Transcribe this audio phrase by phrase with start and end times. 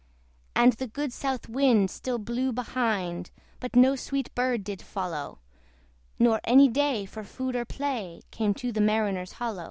[0.55, 5.41] And the good south wind still blew behind But no sweet bird did follow,
[6.17, 9.59] Nor any day for food or play Came to the mariners' hollo!